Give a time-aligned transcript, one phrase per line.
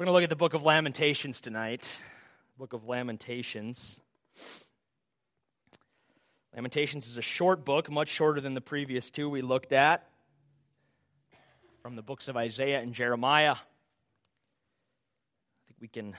[0.00, 1.86] We're going to look at the book of Lamentations tonight.
[2.56, 3.98] Book of Lamentations.
[6.54, 10.08] Lamentations is a short book, much shorter than the previous two we looked at
[11.82, 13.50] from the books of Isaiah and Jeremiah.
[13.50, 13.58] I
[15.66, 16.14] think we can,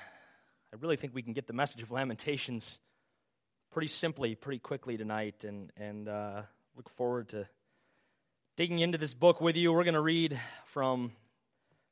[0.71, 2.77] I really think we can get the message of Lamentations
[3.71, 6.43] pretty simply, pretty quickly tonight, and, and uh,
[6.75, 7.47] look forward to
[8.57, 9.73] digging into this book with you.
[9.73, 11.13] We're going to read from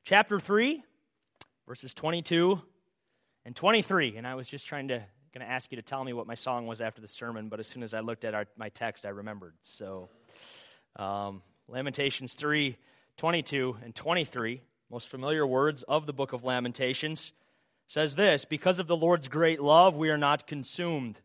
[0.03, 0.83] chapter 3
[1.69, 2.59] verses 22
[3.45, 4.17] and 23.
[4.17, 6.33] And I was just trying to going to ask you to tell me what my
[6.33, 9.05] song was after the sermon, but as soon as I looked at our, my text,
[9.05, 9.53] I remembered.
[9.61, 10.09] So,
[10.95, 12.75] um, Lamentations 3
[13.17, 17.31] 22 and 23, most familiar words of the book of Lamentations,
[17.87, 21.21] says this Because of the Lord's great love, we are not consumed,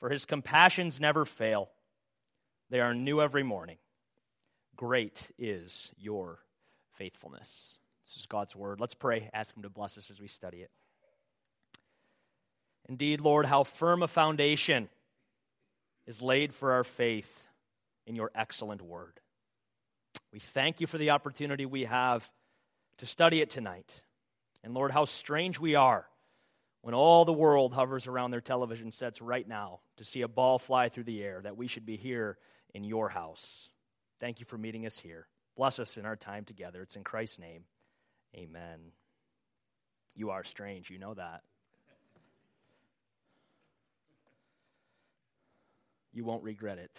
[0.00, 1.70] for his compassions never fail.
[2.70, 3.76] They are new every morning.
[4.74, 6.40] Great is your
[6.96, 7.77] faithfulness.
[8.08, 8.80] This is God's word.
[8.80, 10.70] Let's pray, ask Him to bless us as we study it.
[12.88, 14.88] Indeed, Lord, how firm a foundation
[16.06, 17.46] is laid for our faith
[18.06, 19.20] in your excellent word.
[20.32, 22.28] We thank you for the opportunity we have
[22.98, 24.00] to study it tonight.
[24.64, 26.06] And Lord, how strange we are
[26.80, 30.58] when all the world hovers around their television sets right now to see a ball
[30.58, 32.38] fly through the air, that we should be here
[32.72, 33.68] in your house.
[34.18, 35.26] Thank you for meeting us here.
[35.56, 36.80] Bless us in our time together.
[36.80, 37.64] It's in Christ's name.
[38.36, 38.78] Amen.
[40.14, 41.42] You are strange, you know that.
[46.12, 46.96] You won't regret it.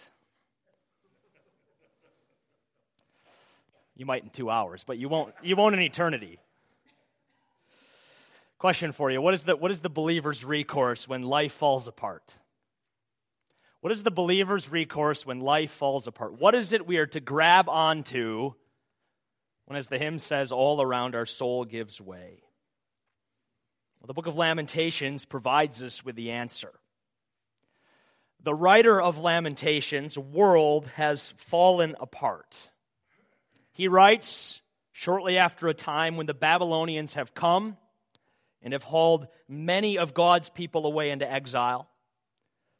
[3.96, 6.38] You might in two hours, but you won't, you won't in eternity.
[8.58, 12.38] Question for you What is, the, what is the believer's recourse when life falls apart?
[13.80, 16.38] What is the believer's recourse when life falls apart?
[16.38, 18.52] What is it we are to grab onto
[19.70, 22.42] when, as the hymn says, all around our soul gives way?
[24.00, 26.72] Well, the book of Lamentations provides us with the answer.
[28.42, 32.68] The writer of Lamentations' world has fallen apart.
[33.70, 37.76] He writes shortly after a time when the Babylonians have come
[38.62, 41.88] and have hauled many of God's people away into exile.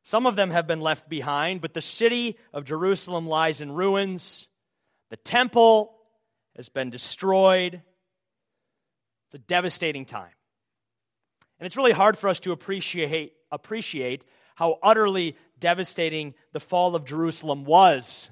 [0.02, 4.48] Some of them have been left behind, but the city of Jerusalem lies in ruins.
[5.10, 5.94] The temple
[6.56, 7.74] has been destroyed.
[9.28, 10.32] It's a devastating time.
[11.58, 14.24] And it's really hard for us to appreciate, appreciate
[14.54, 18.30] how utterly devastating the fall of Jerusalem was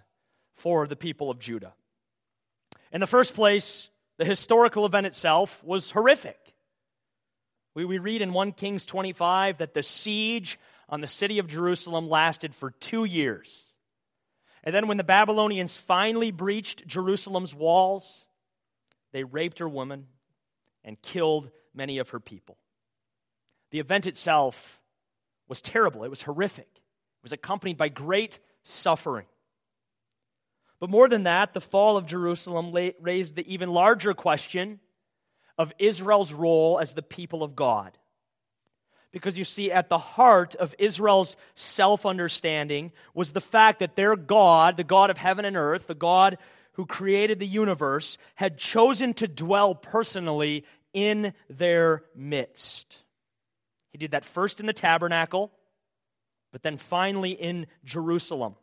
[0.57, 1.75] for the people of Judah.
[2.93, 6.39] In the first place, the historical event itself was horrific.
[7.75, 10.59] We, we read in 1 Kings 25 that the siege
[10.89, 13.68] on the city of Jerusalem lasted for two years.
[14.65, 18.27] And then, when the Babylonians finally breached Jerusalem's walls,
[19.13, 20.07] they raped her woman
[20.85, 22.59] and killed many of her people.
[23.71, 24.81] The event itself
[25.49, 29.27] was terrible, it was horrific, it was accompanied by great suffering.
[30.81, 34.81] But more than that, the fall of Jerusalem raised the even larger question
[35.57, 37.99] of Israel's role as the people of God.
[39.13, 44.17] Because you see, at the heart of Israel's self understanding was the fact that their
[44.17, 46.37] God, the God of heaven and earth, the God
[46.73, 52.99] who created the universe, had chosen to dwell personally in their midst.
[53.93, 55.51] He did that first in the tabernacle,
[56.53, 58.57] but then finally in Jerusalem,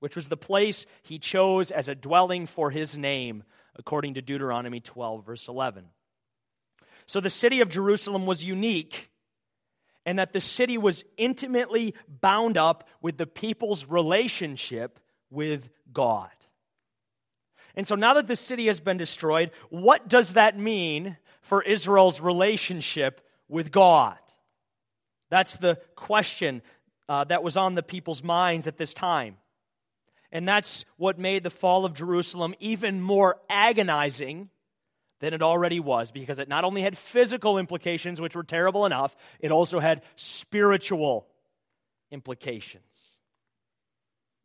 [0.00, 3.44] which was the place he chose as a dwelling for his name,
[3.76, 5.84] according to Deuteronomy 12, verse 11.
[7.06, 9.10] So the city of Jerusalem was unique
[10.06, 15.00] and that the city was intimately bound up with the people's relationship
[15.30, 16.30] with God.
[17.74, 22.20] And so now that the city has been destroyed, what does that mean for Israel's
[22.20, 24.16] relationship with God?
[25.28, 26.62] That's the question
[27.08, 29.36] uh, that was on the people's minds at this time.
[30.30, 34.50] And that's what made the fall of Jerusalem even more agonizing
[35.20, 39.16] than it already was because it not only had physical implications, which were terrible enough,
[39.40, 41.26] it also had spiritual
[42.10, 42.84] implications.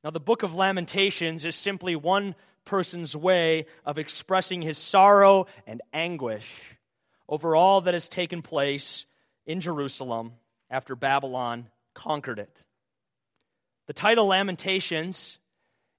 [0.03, 2.35] Now, the book of Lamentations is simply one
[2.65, 6.77] person's way of expressing his sorrow and anguish
[7.27, 9.06] over all that has taken place
[9.45, 10.33] in Jerusalem
[10.69, 12.63] after Babylon conquered it.
[13.88, 15.38] The title Lamentations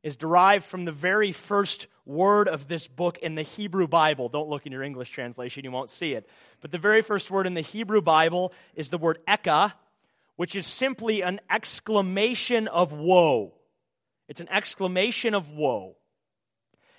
[0.03, 4.29] is derived from the very first word of this book in the Hebrew Bible.
[4.29, 6.29] Don't look in your English translation, you won't see it.
[6.61, 9.73] But the very first word in the Hebrew Bible is the word eka,
[10.37, 13.55] which is simply an exclamation of woe.
[14.29, 15.97] It's an exclamation of woe.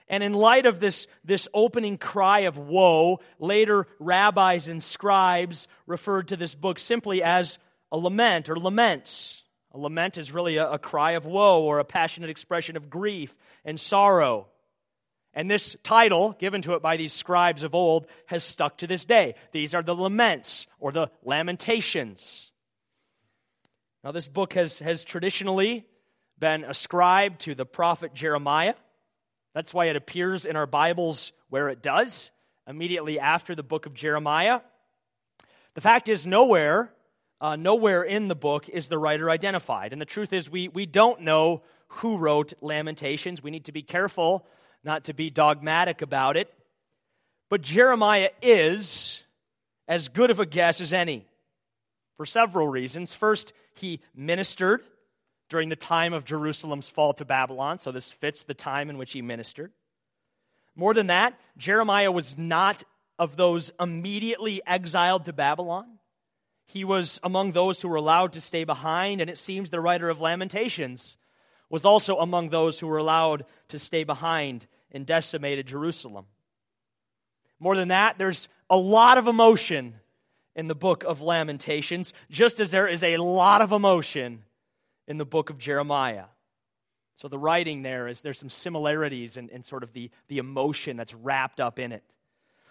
[0.07, 6.27] And in light of this, this opening cry of woe, later rabbis and scribes referred
[6.27, 7.57] to this book simply as
[7.91, 9.43] a lament or laments.
[9.71, 13.35] A lament is really a, a cry of woe or a passionate expression of grief
[13.65, 14.47] and sorrow.
[15.33, 19.05] And this title, given to it by these scribes of old, has stuck to this
[19.05, 19.35] day.
[19.51, 22.51] These are the laments or the lamentations.
[24.03, 25.85] Now, this book has, has traditionally
[26.37, 28.75] been ascribed to the prophet Jeremiah.
[29.55, 32.31] That's why it appears in our Bibles where it does,
[32.67, 34.59] immediately after the book of Jeremiah.
[35.73, 36.91] The fact is, nowhere,
[37.41, 39.93] uh, nowhere in the book is the writer identified.
[39.93, 43.41] And the truth is, we, we don't know who wrote Lamentations.
[43.41, 44.45] We need to be careful
[44.83, 46.53] not to be dogmatic about it.
[47.49, 49.21] But Jeremiah is
[49.87, 51.25] as good of a guess as any
[52.17, 53.13] for several reasons.
[53.13, 54.81] First, he ministered
[55.49, 59.11] during the time of Jerusalem's fall to Babylon, so this fits the time in which
[59.11, 59.71] he ministered.
[60.75, 62.83] More than that, Jeremiah was not
[63.19, 65.99] of those immediately exiled to Babylon.
[66.65, 70.09] He was among those who were allowed to stay behind, and it seems the writer
[70.09, 71.17] of Lamentations
[71.73, 76.27] was also among those who were allowed to stay behind in decimated Jerusalem.
[77.59, 79.95] More than that, there's a lot of emotion
[80.55, 84.43] in the book of Lamentations, just as there is a lot of emotion
[85.07, 86.25] in the book of Jeremiah.
[87.15, 90.95] So the writing there is there's some similarities in, in sort of the, the emotion
[90.95, 92.03] that's wrapped up in it.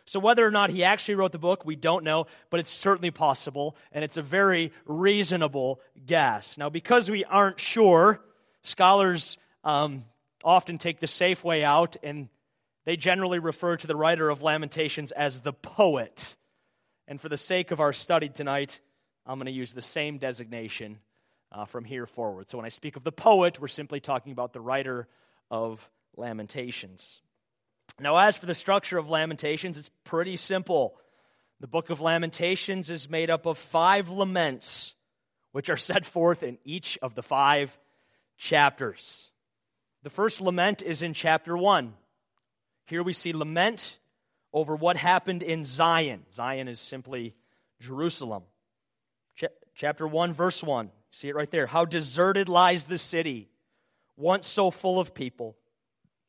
[0.04, 3.10] So whether or not he actually wrote the book, we don't know, but it's certainly
[3.10, 6.56] possible, and it's a very reasonable guess.
[6.56, 8.20] Now, because we aren't sure,
[8.62, 10.04] scholars um,
[10.44, 12.28] often take the safe way out, and
[12.84, 16.36] they generally refer to the writer of Lamentations as the poet.
[17.06, 18.80] And for the sake of our study tonight,
[19.26, 20.98] I'm going to use the same designation
[21.52, 22.50] uh, from here forward.
[22.50, 25.06] So when I speak of the poet, we're simply talking about the writer
[25.50, 27.20] of Lamentations.
[28.00, 30.96] Now, as for the structure of Lamentations, it's pretty simple.
[31.60, 34.94] The book of Lamentations is made up of five laments,
[35.52, 37.78] which are set forth in each of the five
[38.42, 39.30] chapters.
[40.02, 41.94] The first lament is in chapter 1.
[42.86, 44.00] Here we see lament
[44.52, 46.24] over what happened in Zion.
[46.34, 47.36] Zion is simply
[47.80, 48.42] Jerusalem.
[49.36, 49.44] Ch-
[49.76, 50.90] chapter 1, verse 1.
[51.12, 51.68] See it right there.
[51.68, 53.48] How deserted lies the city,
[54.16, 55.56] once so full of people.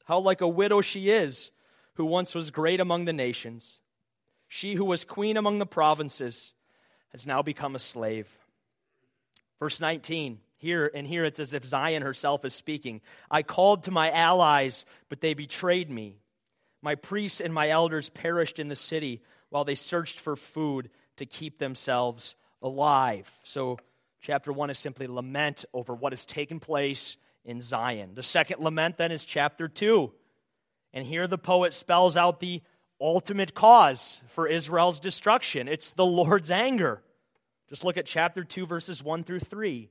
[0.06, 1.52] How like a widow she is,
[1.96, 3.80] who once was great among the nations.
[4.48, 6.54] She who was queen among the provinces
[7.12, 8.28] has now become a slave.
[9.60, 10.38] Verse 19.
[10.64, 13.02] Here and here it's as if Zion herself is speaking.
[13.30, 16.22] I called to my allies, but they betrayed me.
[16.82, 21.26] My priests and my elders perished in the city while they searched for food to
[21.26, 23.30] keep themselves alive.
[23.44, 23.78] So,
[24.22, 28.12] chapter 1 is simply lament over what has taken place in Zion.
[28.16, 30.14] The second lament then is chapter 2.
[30.94, 32.62] And here the poet spells out the
[33.02, 37.04] ultimate cause for Israel's destruction it's the Lord's anger.
[37.68, 39.90] Just look at chapter 2, verses 1 through 3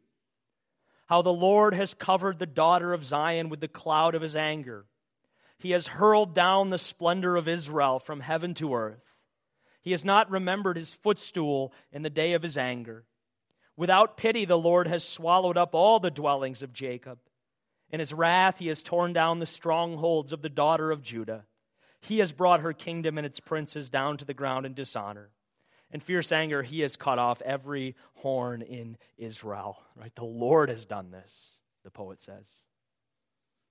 [1.13, 4.87] how the Lord has covered the daughter of Zion with the cloud of his anger.
[5.59, 9.05] He has hurled down the splendor of Israel from heaven to earth.
[9.83, 13.05] He has not remembered his footstool in the day of his anger.
[13.77, 17.19] Without pity, the Lord has swallowed up all the dwellings of Jacob.
[17.91, 21.45] In his wrath, he has torn down the strongholds of the daughter of Judah.
[22.01, 25.29] He has brought her kingdom and its princes down to the ground in dishonor.
[25.93, 29.79] In fierce anger, he has cut off every horn in Israel.
[29.95, 30.15] Right?
[30.15, 31.31] The Lord has done this,
[31.85, 32.47] the poet says.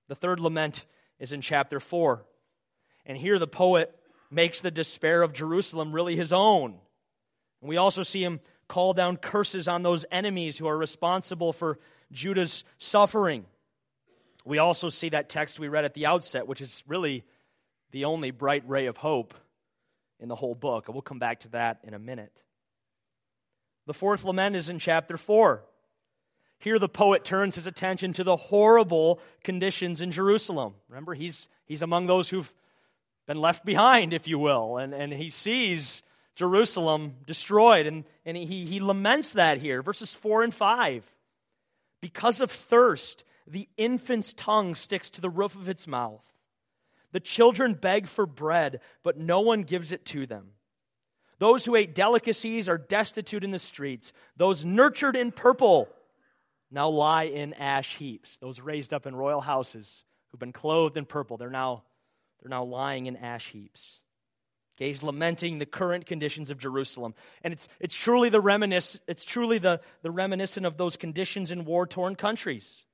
[0.08, 0.84] The third lament
[1.18, 2.24] is in chapter 4.
[3.06, 3.94] And here the poet
[4.30, 6.78] makes the despair of Jerusalem really his own.
[7.60, 11.78] And we also see him call down curses on those enemies who are responsible for
[12.12, 13.44] Judah's suffering.
[14.44, 17.24] We also see that text we read at the outset, which is really
[17.90, 19.34] the only bright ray of hope
[20.22, 20.86] in the whole book.
[20.86, 22.42] And we'll come back to that in a minute.
[23.86, 25.64] The fourth lament is in chapter 4.
[26.58, 30.74] Here, the poet turns his attention to the horrible conditions in Jerusalem.
[30.88, 32.54] Remember, he's, he's among those who've
[33.26, 36.02] been left behind, if you will, and, and he sees
[36.36, 39.82] Jerusalem destroyed, and, and he, he laments that here.
[39.82, 41.04] Verses 4 and 5.
[42.00, 46.22] Because of thirst, the infant's tongue sticks to the roof of its mouth.
[47.12, 50.52] The children beg for bread, but no one gives it to them.
[51.38, 54.12] Those who ate delicacies are destitute in the streets.
[54.36, 55.88] Those nurtured in purple
[56.70, 58.38] now lie in ash heaps.
[58.38, 61.82] Those raised up in royal houses who've been clothed in purple, they're now,
[62.40, 64.00] they're now lying in ash heaps.
[64.76, 67.14] He's lamenting the current conditions of Jerusalem.
[67.44, 71.64] And it's, it's truly, the reminis- it's truly the, the reminiscent of those conditions in
[71.64, 72.84] war torn countries.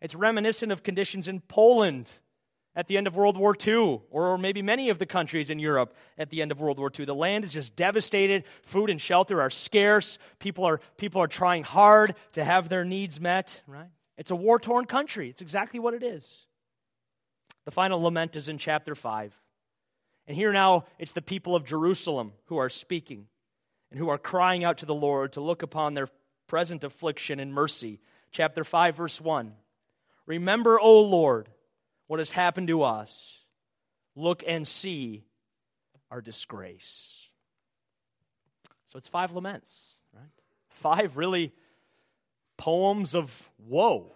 [0.00, 2.10] It's reminiscent of conditions in Poland
[2.74, 5.94] at the end of World War II, or maybe many of the countries in Europe
[6.16, 7.04] at the end of World War II.
[7.04, 8.44] The land is just devastated.
[8.62, 10.18] Food and shelter are scarce.
[10.38, 13.90] People are, people are trying hard to have their needs met, right?
[14.16, 15.28] It's a war torn country.
[15.28, 16.46] It's exactly what it is.
[17.64, 19.38] The final lament is in chapter 5.
[20.26, 23.26] And here now, it's the people of Jerusalem who are speaking
[23.90, 26.08] and who are crying out to the Lord to look upon their
[26.46, 28.00] present affliction and mercy.
[28.30, 29.52] Chapter 5, verse 1.
[30.26, 31.48] Remember, O Lord,
[32.12, 33.38] what has happened to us.
[34.16, 35.24] Look and see
[36.10, 37.10] our disgrace.
[38.90, 40.28] So it's five laments, right?
[40.68, 41.54] Five really
[42.58, 44.12] poems of woe.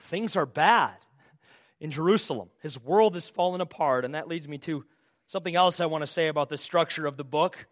[0.00, 0.96] Things are bad
[1.78, 2.50] in Jerusalem.
[2.62, 4.04] His world has fallen apart.
[4.04, 4.84] And that leads me to
[5.28, 7.68] something else I want to say about the structure of the book.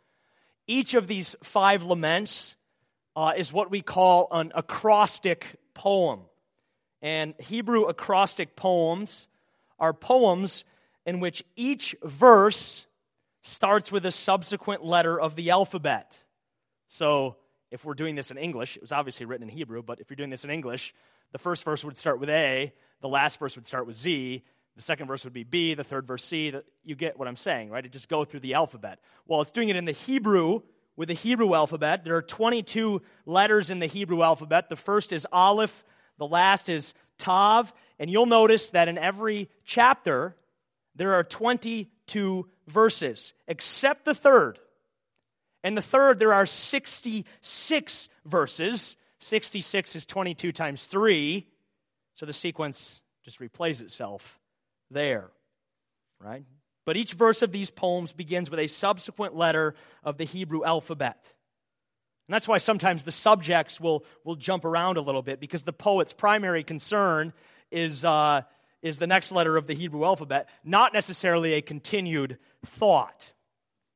[0.68, 2.54] Each of these five laments
[3.16, 6.20] uh, is what we call an acrostic poem.
[7.02, 9.26] And Hebrew acrostic poems
[9.78, 10.64] are poems
[11.06, 12.86] in which each verse
[13.42, 16.16] starts with a subsequent letter of the alphabet.
[16.88, 17.36] So,
[17.70, 20.16] if we're doing this in English, it was obviously written in Hebrew, but if you're
[20.16, 20.94] doing this in English,
[21.32, 24.44] the first verse would start with A, the last verse would start with Z,
[24.76, 26.52] the second verse would be B, the third verse C.
[26.82, 27.84] You get what I'm saying, right?
[27.84, 28.98] It just go through the alphabet.
[29.26, 30.62] Well, it's doing it in the Hebrew
[30.96, 32.04] with the Hebrew alphabet.
[32.04, 34.68] There are 22 letters in the Hebrew alphabet.
[34.68, 35.84] The first is Aleph,
[36.18, 40.36] the last is Tav, and you'll notice that in every chapter
[40.94, 44.58] there are 22 verses, except the third.
[45.62, 48.96] And the third, there are 66 verses.
[49.20, 51.46] 66 is 22 times 3,
[52.14, 54.38] so the sequence just replays itself
[54.90, 55.30] there,
[56.20, 56.44] right?
[56.84, 61.32] But each verse of these poems begins with a subsequent letter of the Hebrew alphabet.
[62.26, 65.72] And that's why sometimes the subjects will, will jump around a little bit because the
[65.72, 67.32] poet's primary concern
[67.70, 68.42] is, uh,
[68.80, 73.32] is the next letter of the Hebrew alphabet, not necessarily a continued thought.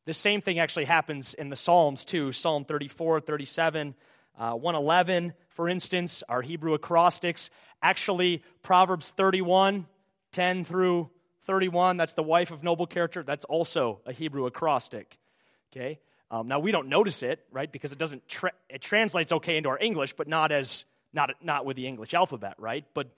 [0.04, 3.94] The same thing actually happens in the Psalms too Psalm 34, 37,
[4.38, 7.50] uh, 111, for instance, our Hebrew acrostics.
[7.82, 9.86] Actually, Proverbs 31,
[10.32, 11.10] 10 through
[11.44, 13.22] 31, that's the wife of noble character.
[13.22, 15.18] That's also a Hebrew acrostic.
[15.72, 15.98] Okay?
[16.30, 17.70] Um, now we don't notice it, right?
[17.70, 21.64] Because it doesn't tra- it translates okay into our English, but not as not not
[21.64, 22.84] with the English alphabet, right?
[22.94, 23.08] But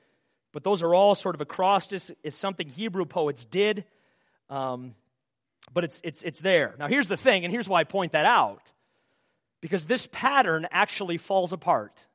[0.53, 2.11] but those are all sort of acrostics.
[2.23, 3.85] It's something Hebrew poets did,
[4.49, 4.95] um,
[5.73, 6.75] but it's it's it's there.
[6.79, 8.73] Now here's the thing, and here's why I point that out,
[9.61, 12.07] because this pattern actually falls apart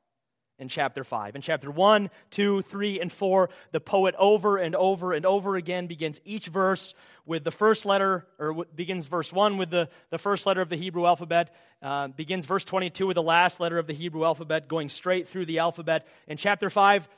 [0.58, 1.36] in chapter 5.
[1.36, 5.86] In chapter 1, 2, 3, and 4, the poet over and over and over again
[5.86, 6.94] begins each verse
[7.26, 10.76] with the first letter, or begins verse 1 with the, the first letter of the
[10.76, 14.88] Hebrew alphabet, uh, begins verse 22 with the last letter of the Hebrew alphabet, going
[14.88, 16.06] straight through the alphabet.
[16.26, 17.08] In chapter 5,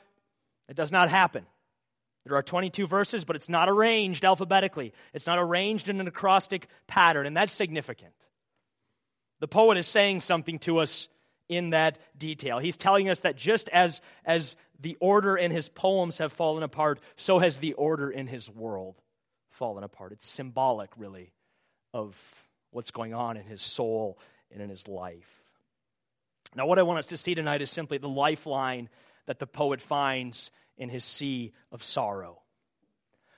[0.67, 1.45] it does not happen.
[2.25, 4.93] There are 22 verses, but it's not arranged alphabetically.
[5.13, 8.13] It's not arranged in an acrostic pattern, and that's significant.
[9.39, 11.07] The poet is saying something to us
[11.49, 12.59] in that detail.
[12.59, 16.99] He's telling us that just as, as the order in his poems have fallen apart,
[17.17, 18.95] so has the order in his world
[19.49, 20.13] fallen apart.
[20.13, 21.33] It's symbolic, really,
[21.93, 22.15] of
[22.71, 24.17] what's going on in his soul
[24.51, 25.27] and in his life.
[26.55, 28.89] Now, what I want us to see tonight is simply the lifeline
[29.25, 32.41] that the poet finds in his sea of sorrow.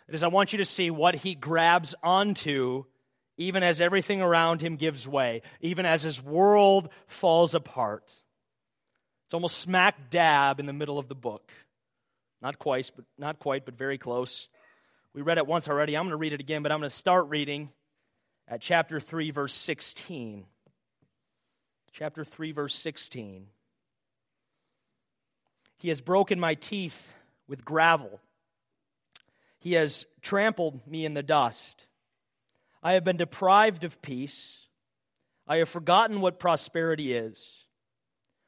[0.07, 2.85] It is, I want you to see what he grabs onto
[3.41, 8.03] even as everything around him gives way, even as his world falls apart.
[9.25, 11.51] It's almost smack dab in the middle of the book.
[12.41, 14.47] Not quite, but not quite, but very close.
[15.13, 15.95] We read it once already.
[15.95, 17.69] I'm going to read it again, but I'm going to start reading
[18.47, 20.45] at chapter 3 verse 16.
[21.93, 23.47] Chapter 3 verse 16.
[25.77, 27.13] He has broken my teeth
[27.47, 28.19] with gravel.
[29.59, 31.85] He has trampled me in the dust.
[32.83, 34.67] I have been deprived of peace.
[35.47, 37.65] I have forgotten what prosperity is.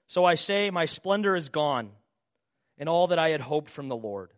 [0.08, 1.92] So I say, My splendor is gone,
[2.78, 4.32] and all that I had hoped from the Lord.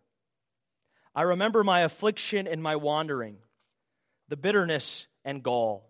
[1.14, 3.38] I remember my affliction and my wandering,
[4.28, 5.90] the bitterness and gall.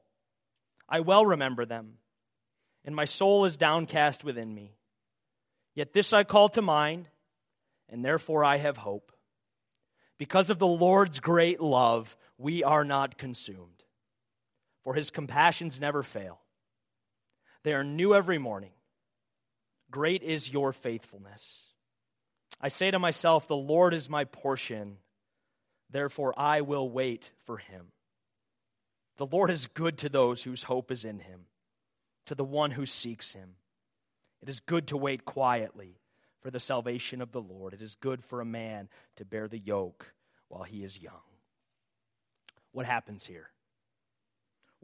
[0.87, 1.93] I well remember them,
[2.83, 4.75] and my soul is downcast within me.
[5.73, 7.07] Yet this I call to mind,
[7.89, 9.11] and therefore I have hope.
[10.19, 13.84] Because of the Lord's great love, we are not consumed
[14.85, 16.39] for his compassions never fail.
[17.63, 18.71] They are new every morning.
[19.91, 21.63] Great is your faithfulness.
[22.61, 24.97] I say to myself, The Lord is my portion,
[25.89, 27.87] therefore I will wait for him.
[29.17, 31.41] The Lord is good to those whose hope is in him,
[32.27, 33.55] to the one who seeks him.
[34.43, 35.99] It is good to wait quietly
[36.41, 37.73] for the salvation of the Lord.
[37.73, 40.13] It is good for a man to bear the yoke
[40.47, 41.13] while he is young.
[42.71, 43.49] What happens here?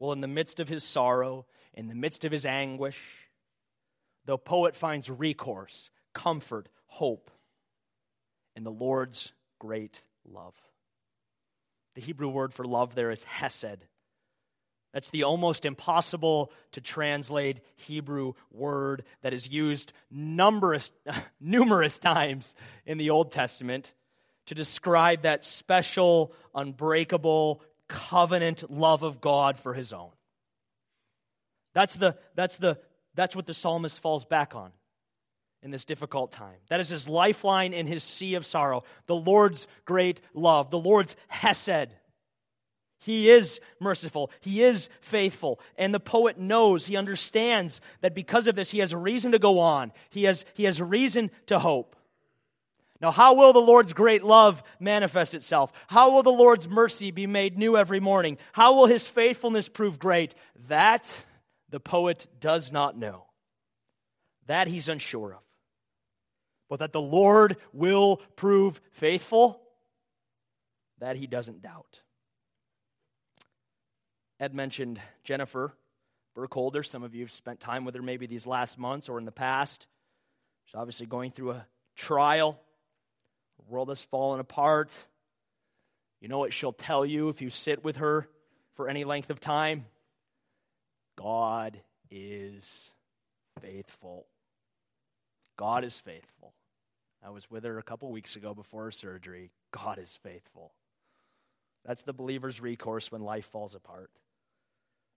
[0.02, 3.00] Well, in the midst of his sorrow, in the midst of his anguish,
[4.26, 7.30] the poet finds recourse, comfort, hope
[8.56, 10.56] in the Lord's great love.
[11.94, 13.86] The Hebrew word for love there is hesed.
[14.92, 20.92] That's the almost impossible to translate Hebrew word that is used numerous,
[21.40, 22.56] numerous times
[22.88, 23.94] in the Old Testament
[24.48, 30.12] to describe that special, unbreakable, covenant love of God for his own.
[31.74, 32.80] That's, the, that's, the,
[33.16, 34.72] that's what the psalmist falls back on
[35.62, 36.58] in this difficult time.
[36.70, 38.84] That is his lifeline in his sea of sorrow.
[39.06, 41.90] The Lord's great love, the Lord's hesed.
[43.00, 44.30] He is merciful.
[44.42, 45.60] He is faithful.
[45.76, 49.40] And the poet knows, he understands that because of this, he has a reason to
[49.40, 49.92] go on.
[50.12, 51.96] He has, he has a reason to hope.
[53.02, 55.72] Now, how will the Lord's great love manifest itself?
[55.88, 58.38] How will the Lord's mercy be made new every morning?
[58.54, 60.36] How will his faithfulness prove great?
[60.68, 61.12] That
[61.72, 63.26] the poet does not know.
[64.46, 65.42] That he's unsure of.
[66.70, 69.62] But that the Lord will prove faithful,
[71.00, 72.02] that he doesn't doubt.
[74.40, 75.74] Ed mentioned Jennifer
[76.36, 76.84] Burkholder.
[76.84, 79.32] Some of you have spent time with her maybe these last months or in the
[79.32, 79.88] past.
[80.66, 81.66] She's obviously going through a
[81.96, 82.62] trial.
[83.66, 84.94] The world has fallen apart.
[86.20, 88.28] You know what she'll tell you if you sit with her
[88.76, 89.86] for any length of time?
[91.18, 92.92] God is
[93.62, 94.26] faithful.
[95.58, 96.54] God is faithful.
[97.24, 99.52] I was with her a couple weeks ago before her surgery.
[99.72, 100.74] God is faithful.
[101.86, 104.10] That's the believer's recourse when life falls apart.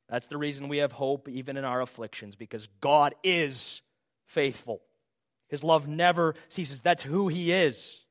[0.09, 3.81] That's the reason we have hope even in our afflictions, because God is
[4.27, 4.83] faithful.
[5.49, 6.83] His love never ceases.
[6.83, 8.04] That's who He is.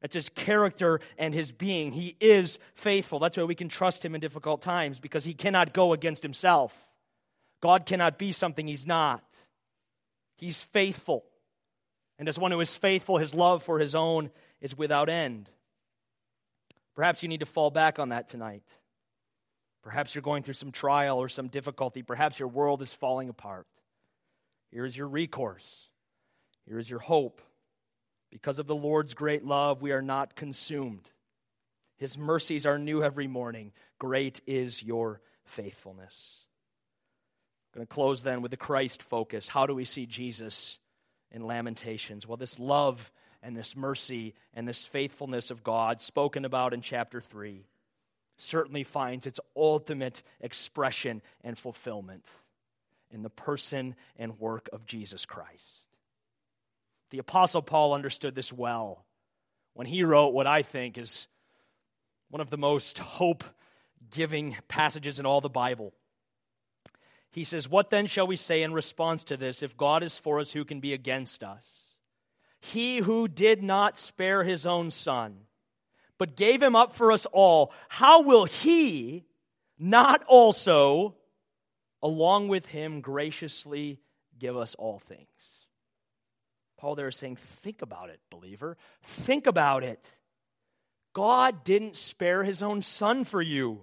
[0.00, 1.92] That's His character and His being.
[1.92, 3.18] He is faithful.
[3.18, 6.74] That's why we can trust Him in difficult times, because He cannot go against Himself.
[7.60, 9.22] God cannot be something He's not.
[10.36, 11.24] He's faithful.
[12.18, 15.50] And as one who is faithful, His love for His own is without end.
[16.94, 18.64] Perhaps you need to fall back on that tonight.
[19.82, 22.02] Perhaps you're going through some trial or some difficulty.
[22.02, 23.66] Perhaps your world is falling apart.
[24.70, 25.88] Here is your recourse.
[26.66, 27.40] Here is your hope.
[28.30, 31.10] Because of the Lord's great love, we are not consumed.
[31.96, 33.72] His mercies are new every morning.
[33.98, 36.44] Great is your faithfulness.
[37.72, 39.48] I'm going to close then with the Christ focus.
[39.48, 40.78] How do we see Jesus
[41.30, 42.26] in Lamentations?
[42.26, 43.12] Well, this love
[43.42, 47.66] and this mercy and this faithfulness of God, spoken about in chapter 3,
[48.38, 52.28] certainly finds its ultimate expression and fulfillment
[53.10, 55.89] in the person and work of Jesus Christ.
[57.10, 59.04] The Apostle Paul understood this well
[59.74, 61.26] when he wrote what I think is
[62.30, 63.44] one of the most hope
[64.10, 65.92] giving passages in all the Bible.
[67.32, 69.62] He says, What then shall we say in response to this?
[69.62, 71.66] If God is for us, who can be against us?
[72.60, 75.46] He who did not spare his own son
[76.20, 79.24] but gave him up for us all, how will he
[79.78, 81.14] not also,
[82.02, 83.98] along with him, graciously
[84.38, 85.26] give us all things?
[86.80, 88.78] Paul there is saying, think about it, believer.
[89.02, 90.02] Think about it.
[91.12, 93.82] God didn't spare his own son for you.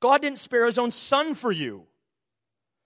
[0.00, 1.82] God didn't spare his own son for you.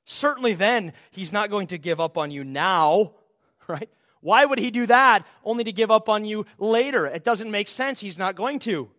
[0.07, 3.13] Certainly then, he's not going to give up on you now,
[3.69, 3.89] right?
[4.23, 7.07] Why would he do that only to give up on you later?
[7.07, 8.01] It doesn't make sense.
[8.01, 8.91] He's not going to.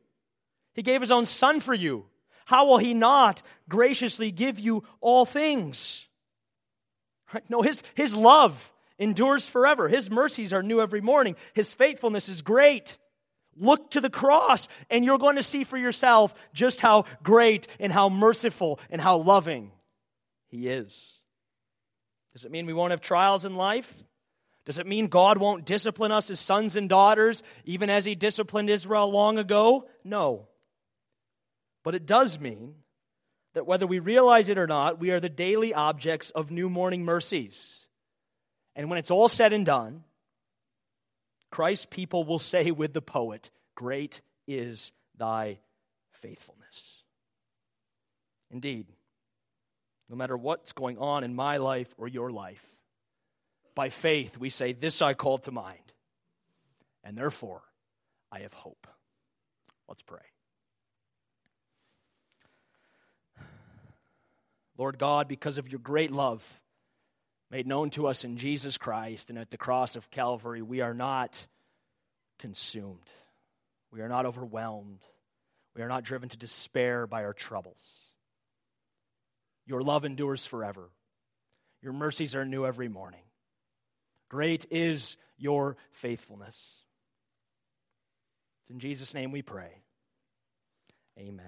[0.73, 2.05] He gave his own son for you.
[2.45, 6.07] How will he not graciously give you all things?
[7.33, 7.43] Right?
[7.49, 9.89] No, his, his love endures forever.
[9.89, 11.35] His mercies are new every morning.
[11.53, 12.97] His faithfulness is great.
[13.57, 17.91] Look to the cross, and you're going to see for yourself just how great and
[17.91, 19.71] how merciful and how loving
[20.47, 21.19] he is.
[22.33, 23.93] Does it mean we won't have trials in life?
[24.65, 28.69] Does it mean God won't discipline us as sons and daughters, even as He disciplined
[28.69, 29.87] Israel long ago?
[30.03, 30.47] No.
[31.83, 32.75] But it does mean
[33.53, 37.03] that whether we realize it or not, we are the daily objects of new morning
[37.03, 37.80] mercies.
[38.75, 40.03] And when it's all said and done,
[41.49, 45.59] Christ's people will say with the poet, Great is thy
[46.11, 47.03] faithfulness.
[48.49, 48.87] Indeed,
[50.09, 52.65] no matter what's going on in my life or your life,
[53.75, 55.93] by faith, we say, This I call to mind,
[57.03, 57.61] and therefore
[58.31, 58.87] I have hope.
[59.87, 60.19] Let's pray.
[64.77, 66.60] Lord God, because of your great love
[67.51, 70.93] made known to us in Jesus Christ and at the cross of Calvary, we are
[70.93, 71.45] not
[72.39, 73.11] consumed.
[73.91, 75.01] We are not overwhelmed.
[75.75, 77.75] We are not driven to despair by our troubles.
[79.67, 80.89] Your love endures forever.
[81.81, 83.21] Your mercies are new every morning.
[84.29, 86.55] Great is your faithfulness.
[88.63, 89.71] It's in Jesus' name we pray.
[91.19, 91.45] Amen.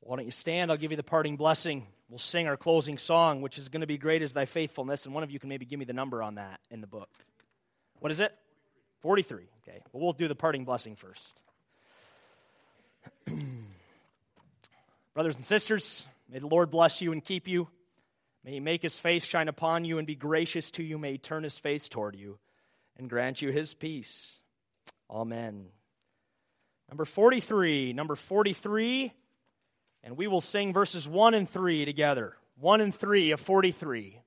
[0.00, 0.70] Why don't you stand?
[0.70, 1.86] I'll give you the parting blessing.
[2.12, 5.06] We'll sing our closing song, which is going to be Great is Thy Faithfulness.
[5.06, 7.08] And one of you can maybe give me the number on that in the book.
[8.00, 8.36] What is it?
[9.00, 9.44] 43.
[9.66, 9.80] Okay.
[9.90, 11.40] Well, we'll do the parting blessing first.
[15.14, 17.66] Brothers and sisters, may the Lord bless you and keep you.
[18.44, 20.98] May he make his face shine upon you and be gracious to you.
[20.98, 22.38] May he turn his face toward you
[22.98, 24.38] and grant you his peace.
[25.08, 25.64] Amen.
[26.90, 27.94] Number 43.
[27.94, 29.14] Number 43.
[30.02, 32.36] And we will sing verses 1 and 3 together.
[32.56, 34.21] 1 and 3 of 43.